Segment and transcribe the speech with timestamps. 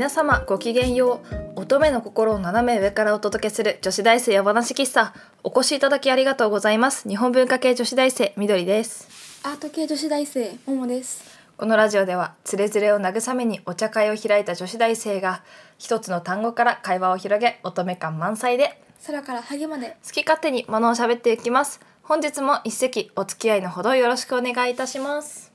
[0.00, 1.20] 皆様ごきげんよ
[1.56, 1.60] う。
[1.60, 5.12] 乙女の心を斜め上からお届けする女子大生夜話喫茶。
[5.44, 7.06] お越しいただきありがとうございます。
[7.06, 9.06] 日本文化系女子大生みどりです。
[9.42, 11.22] アート系女子大生ももです。
[11.58, 15.42] このラジオではつれづれを慰めにお茶会を開いた女子大生が
[15.76, 19.98] 一つの単語から会話を広げ乙女感満載で空からハゲまで。
[20.02, 21.78] 好き勝手にものを喋っていきます。
[22.04, 25.52] 本日も一席お付き合いのほどよろしくお願いいたします。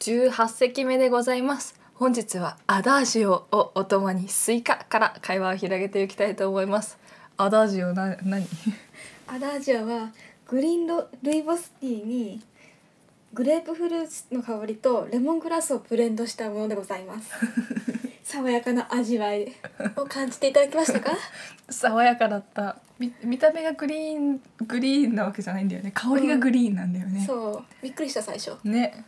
[0.00, 6.98] 18席目でございます本日はアダージオをお供にスイカから会話を広げていきたいと思います。
[7.36, 8.46] アダージオな何？
[9.28, 10.10] アダージオは
[10.48, 12.40] グリーンルイボスティーに
[13.32, 17.30] グレープフルーツの香りとレモングラスをブレンドしたものでございます。
[18.24, 19.52] 爽やかな味わい
[19.96, 21.12] を感じていただきましたか？
[21.70, 22.76] 爽やかだった。
[22.98, 25.92] 見見た目がグリーングリーンなわけじゃないんだよね。
[25.94, 27.64] 香りがグリーンなんだよね、そう。
[27.82, 28.56] びっくりした最初。
[28.64, 29.04] ね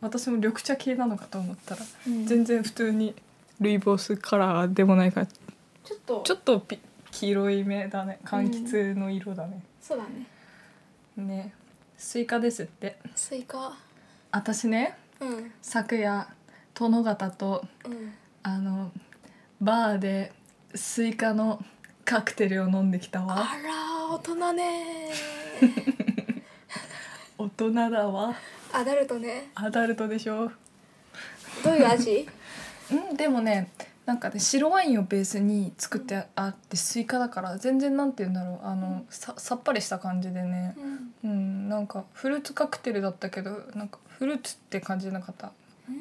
[0.00, 2.26] 私も緑茶系なのかと思ったら、うん。
[2.26, 3.14] 全然普通に
[3.60, 6.22] ルイボスカラーでもないからちょっと。
[6.24, 6.78] ちょっとピ
[7.12, 8.18] 黄色い目だね。
[8.24, 10.26] 柑橘の色だね、そうだね。
[11.16, 11.54] ね。
[11.96, 12.98] スイカですって。
[13.14, 13.76] スイカ。
[14.30, 15.52] 私ねうん。
[15.62, 16.28] 昨夜
[16.74, 18.12] 殿方とうん。
[18.42, 18.92] あの
[19.60, 20.32] バーで
[20.74, 21.64] スイカの
[22.04, 23.38] カクテルを飲んできたわ。
[23.38, 25.10] あら大人ね
[27.38, 28.34] 大人だわ
[28.78, 29.50] アダルトね。
[29.54, 30.50] アダルトでしょ？
[31.64, 32.28] どういう味？
[32.92, 33.70] うんでもね
[34.04, 38.66] なんかね白ワインをベースに作ってあってスイカだから全然なんて言うんだろう。
[38.66, 40.74] あのささっぱりした感じでね。
[41.24, 41.30] うん。
[41.30, 45.52] うんなんかフルーツカクテルだったけどなんかフルーツって感じなかった。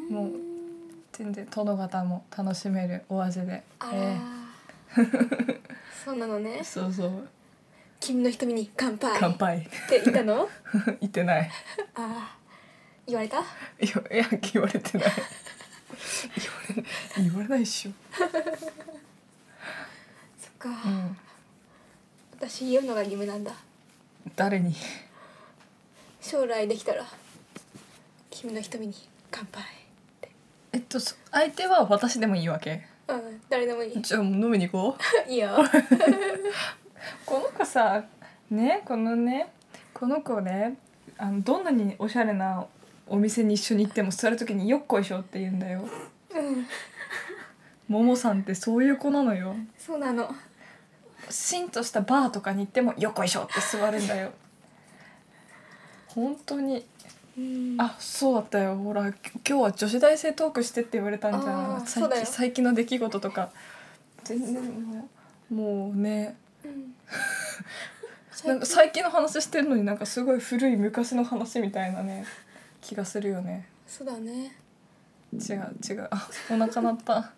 [0.09, 0.31] もう
[1.13, 3.63] 全然殿方も楽しめるお味で。
[3.79, 4.17] あら、え
[6.03, 6.57] そうなのね。
[6.59, 7.27] えそうそう。
[7.99, 9.17] 君の瞳に乾杯。
[9.19, 9.57] 乾杯。
[9.59, 10.47] って言ったの？
[11.01, 11.49] 言ってない。
[11.95, 12.37] ああ
[13.07, 13.39] 言われた？
[13.39, 13.41] い
[13.81, 15.11] やいや言われてない。
[16.35, 16.83] 言わ
[17.17, 18.25] れ言われないっしょ、そ
[20.49, 21.17] っか、うん、
[22.39, 23.51] 私言うのが夢なんだ。
[24.35, 24.75] 誰に？
[26.21, 27.05] 将来できたら
[28.31, 28.93] 君の瞳に
[29.29, 29.61] 乾杯
[30.73, 32.87] えっとそ相手は私でもいいわけ？
[33.07, 34.01] うん誰でもいい。
[34.01, 34.97] じゃあ飲みに行こ
[35.27, 35.29] う？
[35.31, 35.49] いいよ。
[37.25, 38.03] この子さ
[38.49, 39.51] ねこのね
[39.93, 40.75] この子ね
[41.17, 42.65] あのどんなにおしゃれな
[43.07, 45.87] お店に一緒に行っても座る時に「よっこいしょ」って言うんだよ。
[46.33, 46.67] うん。
[47.87, 49.55] ももさんってそういう子なのよ。
[49.77, 50.33] そうなの。
[51.29, 54.31] しんとしたバーとかに行っても「よっこいしょ」って座るんだよ。
[56.07, 56.85] 本当に。
[57.37, 57.75] うん。
[57.79, 58.75] あそうだったよ。
[58.77, 62.23] ほらき今日は女子大生トークしてって言われたんじゃあーん最そうだよ。
[62.23, 63.51] 近最近の出来事とか。
[64.23, 65.09] 全然も
[65.51, 66.35] うもうね。
[66.63, 66.95] うん。
[68.45, 72.25] なんか最近の話してるのになんかすごい古い昔の話みたいなね
[72.85, 73.67] 気がするよね。
[73.87, 74.55] そうだね。
[75.33, 76.07] 違う違う。
[76.11, 77.33] あお腹鳴った。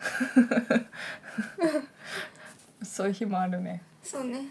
[2.82, 3.80] そういう日もあるね。
[4.02, 4.46] そうね。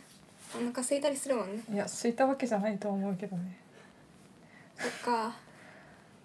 [0.55, 1.61] お腹空いたりするもんね。
[1.69, 3.57] いや空いたわけじゃないと思うけどね。
[4.77, 5.25] そっか。
[5.25, 5.35] あ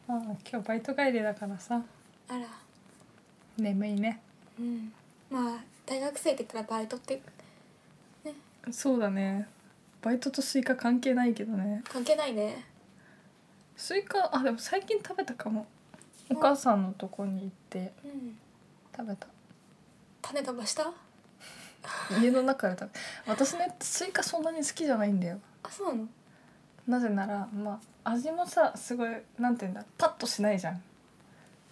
[0.06, 1.82] あ今日バイト帰りだからさ。
[2.28, 2.46] あら。
[3.56, 4.20] 眠いね。
[4.56, 4.92] うん。
[5.28, 7.20] まあ大学生って言ったらバイトって
[8.70, 9.48] そうだね。
[10.00, 11.82] バイトとスイカ関係ないけどね。
[11.88, 12.64] 関係ないね
[13.78, 15.66] スイカあでも最近食べたかも。
[16.30, 18.36] お母さんのとこに行ってうん。
[18.94, 19.26] 食べた。
[20.20, 20.92] 種飛ばした？
[22.20, 23.00] 家の中で食べ
[23.32, 25.38] 私ねスイカそんなに好きじゃないんだよ。
[25.62, 26.08] あそうなの？
[26.88, 30.82] なぜならまあ味もさすごいなんて言うんだパッとしないじゃん。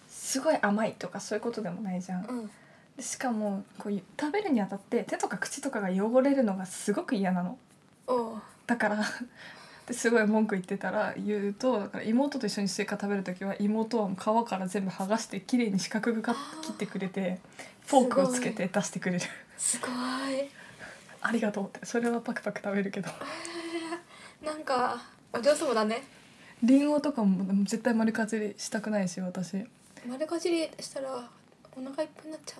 [0.07, 2.25] すごい甘いとかそういうことでもないじゃん。
[2.25, 2.51] うん。
[2.95, 7.59] でしかもこういう食べるにあたって手とか口とかが汚れるのがすごく嫌なの。
[8.07, 8.41] おう。
[8.65, 9.03] だから
[9.87, 17.39] ですごい文句言ってたら言うとだから妹と一緒にスイカ食べる時は妹はもう皮から全部剥がして綺麗に四角くか切ってくれて
[17.87, 19.21] フォークをつけて出してくれる。
[19.57, 19.91] すごい。
[21.21, 21.85] ありがとうって。
[21.85, 23.09] それはパクパク食べるけど。
[24.45, 25.01] なんか
[25.33, 26.03] お嬢様だね。
[26.61, 29.65] りんごとかも絶対丸かじりしたくないし私。
[30.05, 31.29] 丸かじりしたら
[31.75, 32.55] お腹いっぱいになっちゃ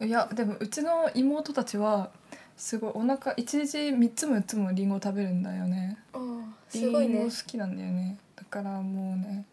[0.00, 0.08] うね。
[0.08, 2.10] いやでもうちの妹たちは
[2.62, 2.92] すごい。
[2.94, 5.98] お腹一日3つも4つもりんご食べるんだよね。
[6.68, 7.24] すごいね。
[7.24, 8.16] 好きなんだよね。
[8.36, 9.44] だからもうね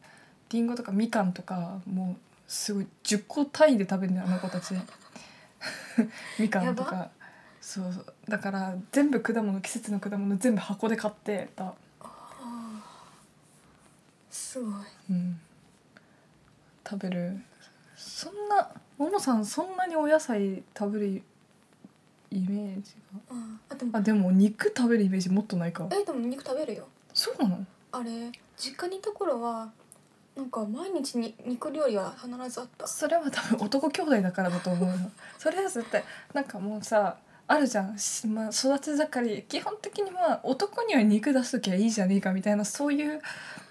[0.51, 4.75] りんごとかみかんとかもうすごい10個単位で食べるんだよあの子たち。
[6.37, 7.09] みかんとやか
[7.59, 8.05] そうそう。
[8.27, 11.73] だから全部果物季節の果物全部箱で買ってた。
[14.29, 14.73] すごい。
[15.09, 15.39] うん。
[16.87, 17.41] 食べる。
[17.95, 18.69] そんな
[18.99, 21.23] ももさんそんなにお野菜食べる
[22.31, 22.95] イメージ
[23.31, 23.59] うん。
[23.69, 23.91] あでも。
[23.91, 26.87] があでも肉食べるイメージもっとないかえでも肉食べるよ。
[27.13, 27.65] そうなの？
[27.91, 29.71] あれ実家にいた頃は
[30.35, 32.87] なんか毎日に肉料理は必ずあった。
[32.87, 35.11] それは多分男兄弟だからだと思うの。
[35.37, 36.03] それは絶対
[36.33, 37.17] なんかもうさ
[37.47, 39.43] あるじゃん、しまあ、育ち盛り。
[39.43, 43.19] 基本的にまあ男には肉出しときゃいいじゃねえかみたいなそういう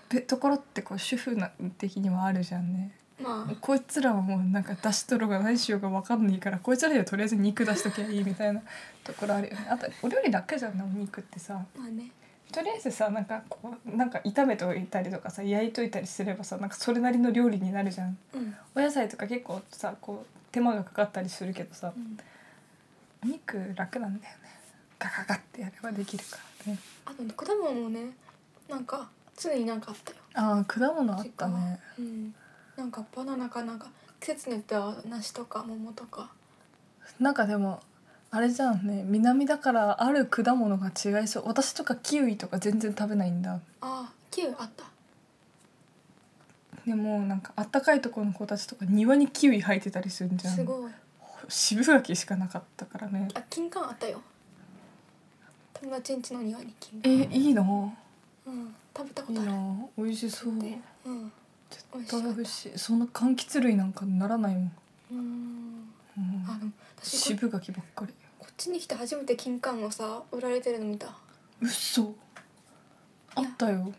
[0.09, 3.55] べところってこう主婦な的にはあるじゃんねまあ。
[3.61, 8.61] こいつらはもうなんか出しとろうが何しようが分かんないからこいつらにはとりあえず肉出しときゃいいみたいな
[9.05, 9.67] ところあるよね。
[9.71, 11.55] あとお料理楽じゃんなお肉ってさ。
[11.77, 12.11] まあね。
[12.53, 18.17] とりあえずさなんかこうなんか炒めといたりとかさ焼いといたりすればさなんかそれなりの料理になるじゃん。
[18.35, 18.55] うん。
[18.75, 22.19] お野菜とか結構さこう手間がかかったりするけどさうん。
[23.25, 24.41] お肉楽なんだよね。
[24.99, 26.79] ガガガってやればできるからね。
[27.05, 28.11] あとね果物もね
[28.69, 30.17] なんか常になんかあったよ。
[30.35, 31.81] ああ果物あったね。
[31.99, 32.35] うん
[32.79, 33.89] なんかバナナかなんか
[34.21, 36.31] 季節によっては梨とか桃とか。
[37.19, 37.81] なんかでも
[38.31, 39.03] あれじゃんね。
[39.05, 41.43] 南だからある果物が違いそう。
[41.47, 43.55] 私とかキウイとか全然食べないんだ。
[43.55, 44.85] ああキウイあった。
[46.87, 50.55] でもなんかあったかいところの子たちとか庭にキウイ生えてたりするんじゃん。
[50.55, 50.93] すごい。
[51.49, 53.27] 渋柿しかなかったからね。
[53.35, 54.23] あ金柑あったよ。
[55.75, 59.51] 友達ん家の庭に金え柑いいなうん食べたこいいとある。
[59.51, 59.87] な。
[59.97, 60.59] 美味しそう。
[60.61, 61.33] でうん
[61.71, 62.79] 絶対美味しい。
[62.79, 64.73] そんな柑橘類なんかならないもん、
[65.13, 65.19] うーん
[66.19, 66.71] うんあの
[67.03, 68.15] 渋柿ばっかり。
[68.39, 71.09] こっちに来て初めて金柑をさ売られてるの見た。
[71.61, 72.15] うっそ
[73.35, 73.93] あったよ。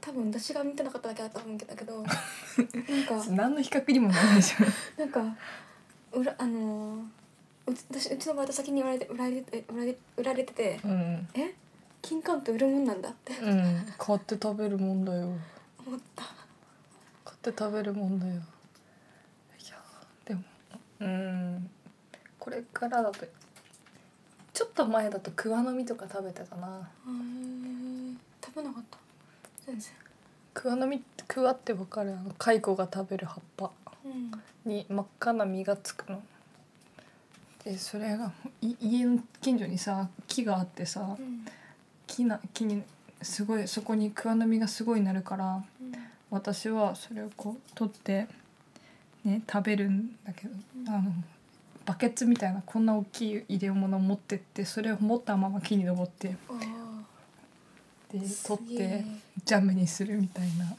[0.00, 4.54] 多分私が見てなかっただけだと思うんだけどなんか 何の比較にもならないじ
[4.98, 5.36] なんか
[6.10, 7.02] 売らあのー
[7.64, 11.54] うち私うちのバイト先に売られて売られて売られ売られててゃんうん、え？
[12.02, 13.32] 金柑って売るもんなんだって。
[13.34, 15.28] うん、買って食べるもんだよ。
[15.86, 16.24] 思った。
[16.24, 16.34] 買
[17.50, 18.34] って食べるもんだよ。
[18.34, 18.42] いや
[20.24, 20.42] でも
[21.00, 21.70] うん
[22.38, 23.26] これからだと
[24.52, 26.88] ちょっと前だと桑の実とか食べてたな。
[28.44, 28.98] 食べなかった。
[29.66, 29.92] 全然。
[30.54, 32.12] 桑の実桑ってわかる？
[32.12, 33.70] あの蚕が食べる葉っぱ。
[34.04, 34.30] うん。
[34.70, 36.22] に真っ赤な実がつくの。
[37.64, 41.46] でそれがい家の近所にさ木があってさうん。
[42.06, 42.82] 木な木に
[43.22, 45.64] すごいそこに桑の実がすごいなるからうん
[46.32, 48.26] 私はそれをこう取って
[49.22, 51.12] ね食べるんだけどうんあの
[51.84, 56.52] バケツみたいなこんな大きい入れ物を持ってってそれを持ったまま木に登ってあ
[58.10, 59.04] でー取って
[59.44, 60.74] ジャムにするみたいな。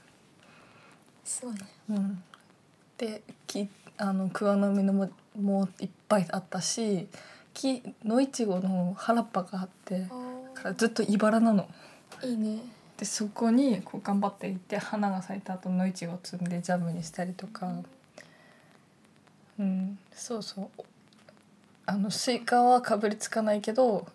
[1.24, 1.60] すごいね
[1.90, 2.24] うん、
[2.98, 5.10] できあの桑の実のも
[5.40, 7.08] もいっぱいあったし
[7.54, 11.70] 木の野いちごの原っぱがあってあからずっと茨なの。
[12.22, 12.60] ーいいね
[12.98, 17.74] でそこにこう頑張っていって花が咲いた後野いちごを摘んでジャムにしたりとか、
[19.60, 20.84] うん、そうそう。
[21.86, 24.08] あのスイカはかぶりつかないけど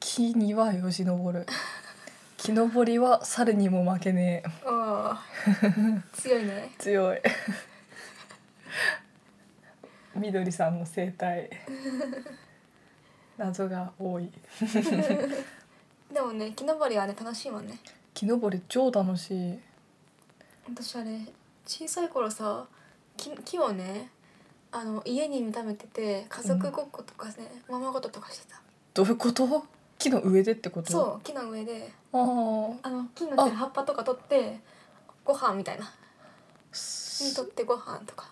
[0.00, 1.46] 木にはよじ登る。
[2.38, 4.48] 木登りは猿にも負けねえ。
[4.66, 5.24] ああ
[6.12, 6.70] 強いね。
[6.78, 7.20] 強い。
[10.14, 11.50] みどりさんの生態。
[13.36, 14.30] 謎が多い
[16.14, 17.78] でもね木登りはね楽しいもんね。
[18.14, 19.58] 木登り超楽しい。
[20.68, 21.18] 私あれ
[21.66, 22.64] 小さい頃さ
[23.16, 24.10] 木木をね
[24.70, 27.34] あの家に見ためてて家族ごっことかね、
[27.68, 28.60] ままごととかしてた。
[28.94, 29.64] どういうこと？
[29.98, 30.92] 木の上でってこと？
[30.92, 31.92] そう木の上で。
[32.12, 32.20] ああ
[32.82, 34.60] あの木の葉っぱとか取って
[35.24, 35.92] ご飯みたいな。
[37.34, 38.30] 取ってご飯とか。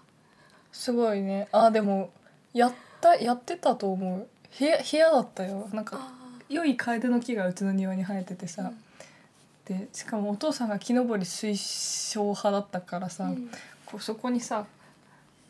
[0.71, 1.49] すごいね。
[1.53, 2.11] あでも
[2.55, 4.29] やったやってたと思う。
[4.59, 5.69] 部屋部屋だったよ。
[5.73, 6.22] なんかあ
[6.53, 8.73] 良いカエデの木がうちの庭に生えててあさ、
[9.65, 13.51] でしかもお父さんが木登り推奨派だったからさ、うん。
[13.87, 14.67] こうそこにさ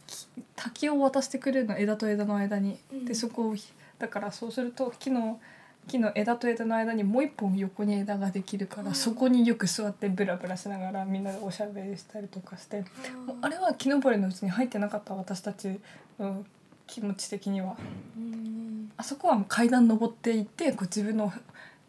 [0.06, 3.04] き滝を渡してくれるの枝と枝の間に、うん。
[3.04, 5.40] でそこをひだからそうすると木の
[5.88, 8.94] 木の枝と枝の間にもう一本横に枝ができるから、うん。
[8.94, 15.78] そこによく座ってブラブラしながらみんなでおしゃべりしたりとかして、もうあれれは木登りのうちに入ってなかった私たち
[16.18, 16.44] の
[16.86, 17.76] 気持ち的には。
[18.16, 18.92] うん。
[18.96, 21.32] あそこは階段登っていってこう自分の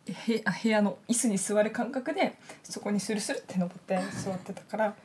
[0.05, 4.95] へあ部屋の椅子に座る感覚でそこにスルスルって登って座ってたから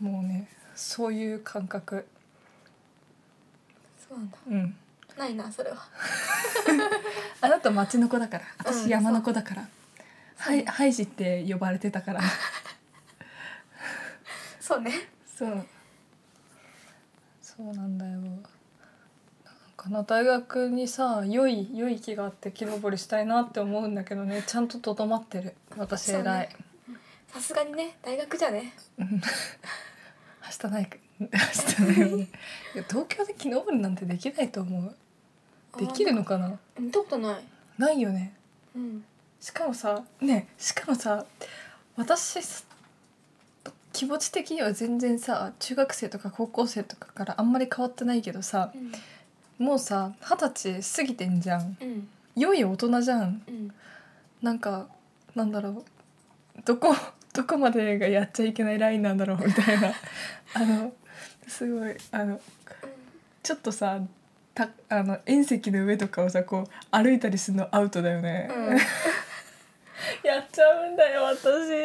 [0.00, 2.06] もうねそういう感覚。
[4.08, 4.38] そうなんだ。
[4.48, 4.76] うん。
[5.18, 5.76] ないなそれは。
[7.42, 9.62] あなた町の子だからうん私山の子だから、
[10.38, 10.54] そう。
[10.54, 12.20] はいハイジって呼ばれてたから。
[14.60, 14.92] そうね。
[15.26, 15.66] そう。
[17.42, 18.20] そうなんだよ
[19.80, 24.44] かな大学にさ良い良い木があって木登りしたいなって思うんだけどね。
[24.46, 25.54] ちゃんととどまってる。
[25.78, 26.56] 私偉い、ね。
[27.28, 28.74] さすがにね大学じゃね。
[28.98, 29.08] うん。
[30.44, 32.22] 明日ないか 明日ないよね。
[32.74, 34.96] いや東京で木登りなんてできないと思う。
[35.78, 36.58] できるのかな？
[36.78, 37.44] 見たことない。
[37.78, 38.34] ないよね。
[38.76, 39.04] うん。
[39.40, 41.24] しかもさねしかもさ
[41.96, 42.38] 私
[43.92, 48.72] 基気持ち的には全然さ中学生とか高校生とかからあんまり変わってないけどさ
[49.60, 51.76] もうさ二十歳過ぎてんじゃん。
[51.82, 52.08] うん。
[52.34, 53.42] 良い大人じゃん。
[53.46, 53.70] うん。
[54.40, 54.88] なんか
[55.34, 55.84] なんだろう。
[56.64, 56.96] どこ
[57.34, 59.92] どこまでがやっちゃいけないラインなんだろうみたいな。
[60.54, 60.94] あの
[61.46, 62.40] すごいあの
[63.42, 64.00] ちょっとさ
[64.54, 68.78] たあの遠石の上とかをさこう歩いたりするのアウトだよね、うん。
[70.24, 71.84] やっちゃうんだよ私。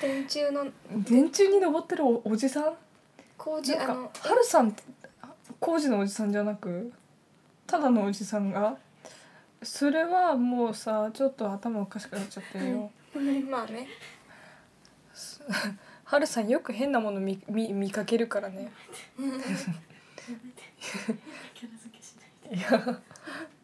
[0.00, 2.76] 電柱の電柱に登ってるおおじさん
[3.36, 4.74] 工事あのハルさん
[5.60, 6.92] 工事のおじさんじゃなく
[7.66, 8.76] ただのおじさんが
[9.62, 12.90] それはもうさちょっと頭おかしくなっちゃってるよ。
[13.14, 13.88] うんまあね
[16.04, 18.70] はるさんよく変なもの見見見かけるからね。
[22.52, 23.00] いや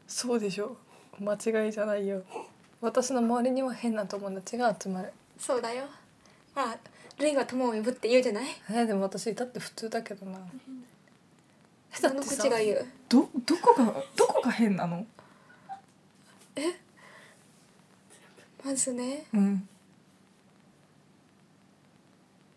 [0.09, 0.77] そうでしょ
[1.21, 2.23] 間違いじゃないよ。
[2.81, 5.13] 私の周りには変な友達が集まる。
[5.39, 5.85] そうだよ
[6.55, 6.79] まあ
[7.19, 8.45] ルイは友を呼ぶって言うじゃない？
[8.71, 10.39] えーでも私だって普通だけどな。
[10.39, 10.49] だ
[11.93, 12.87] その口が言う。
[13.09, 15.07] どどこがどこが変なの？
[18.65, 19.25] まずね。
[19.35, 19.69] うん。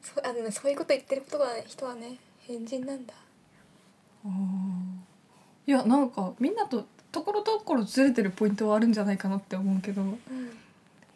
[0.02, 3.14] そあのねそういうこと言ってることが、ね、人はね変人なんだ。
[5.68, 10.02] いやなんかみんなとところどころずれてるポイントはあるんじゃないかなって思うけど。
[10.02, 10.20] うん。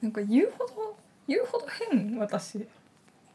[0.01, 0.95] なんか言うほど
[1.27, 2.17] 言うほど変？
[2.17, 2.65] 私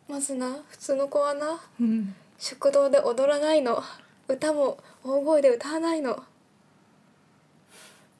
[0.09, 2.15] まずな普通の子はなうん。
[2.39, 3.83] 食堂で踊らないの。
[4.29, 6.23] 歌も大声で歌わないの。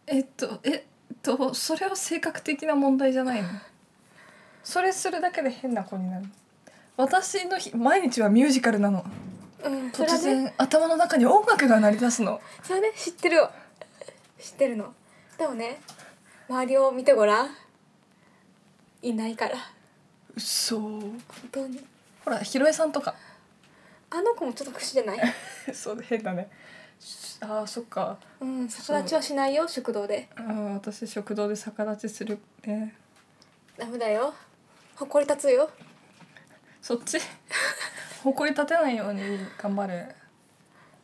[0.07, 0.83] えっとえっ
[1.23, 3.49] とそれは性格的な問題じゃないの？
[4.63, 6.27] それするだけで変な子になる。
[6.97, 9.05] 私の日毎日はミュージカルなの。
[9.65, 12.41] うん突然頭の中に音楽が鳴り出すの。
[12.63, 13.51] それね知ってるよ。
[14.39, 14.95] 知ってるの。
[15.39, 15.81] でもね
[16.49, 17.51] 周りを見てごらん。
[19.03, 19.57] いないから
[20.37, 21.21] 嘘本
[21.53, 21.85] 当に。
[22.25, 23.15] ほらひろえさんとか。
[24.11, 25.35] あの子もちょっと不思じゃない？
[25.75, 26.49] そう変だね。
[27.41, 28.17] あーそっか。
[28.41, 30.29] うん逆立ちはしないよ食堂で。
[30.37, 32.95] あー私食堂で逆立ちするね。
[33.77, 34.33] ダメだよ。
[34.97, 35.69] 誇り立つよ。
[36.81, 37.19] そっち？
[38.23, 39.23] 誇り立てないように
[39.59, 40.15] 頑張る。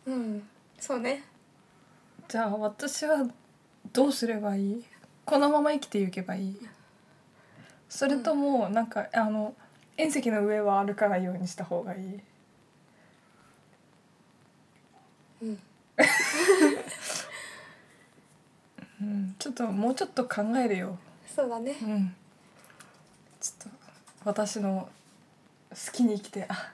[0.07, 1.25] うんそうね。
[2.29, 3.27] じゃあ私は
[3.93, 4.85] どうすればいい？
[5.25, 6.69] このまま生きていけばいい？
[7.91, 9.55] それともなんかあの
[9.97, 12.21] 遠石の上は歩かないようにした方がいい？
[15.43, 15.59] うん。
[19.03, 19.35] うん。
[19.39, 20.97] ちょっともうちょっと考えるよ。
[21.35, 21.75] そうだね。
[21.83, 22.15] うん。
[23.41, 23.77] ちょっと
[24.25, 24.89] 私の
[25.71, 26.73] 好きに生きてあ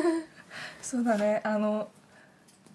[0.80, 1.42] そうだね。
[1.44, 1.90] あの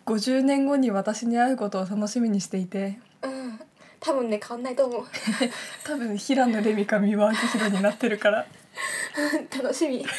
[0.06, 3.00] 50年後に私に会うことを楽しみにしていて。
[3.24, 3.60] うん
[4.04, 5.06] 多分ね変わんないと思う
[5.86, 8.46] 多分平野レミか三輪明宏になってるから
[9.56, 10.06] 楽しみ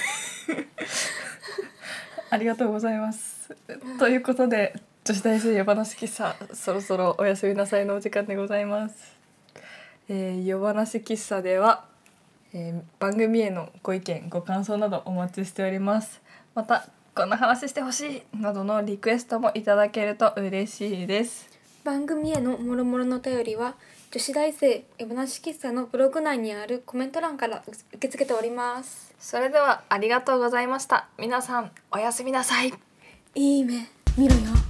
[2.30, 3.54] ありがとうございます。
[3.98, 4.74] ということで
[5.04, 9.14] 女子大生夜話喫茶そろそろおやすみなさいのお時間でございます。
[10.08, 11.84] えー、夜話喫茶では、
[12.54, 16.22] えー番組へのご意見ご感想などお待ちしております。
[16.54, 21.53] またこんな話してほしいなどのリクエストもいただけると嬉しいです。
[21.84, 23.74] 番組へのもろもろのお便りは
[24.10, 31.08] 女子大生エバナシ喫茶のブログ内にあるコメント欄から受け付けておりますそれではありがとうございました。
[31.18, 32.74] 皆さんおやすみなさい。
[33.34, 34.63] いい目見ろよ